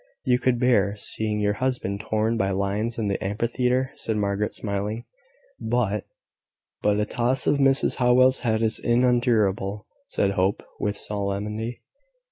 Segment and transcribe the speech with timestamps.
[0.25, 5.03] "You could bear seeing your husband torn by lions in the amphitheatre," said Margaret, smiling,
[5.59, 6.05] "but..."
[6.81, 11.81] "But a toss of Mrs Howell's head is unendurable," said Hope, with solemnity.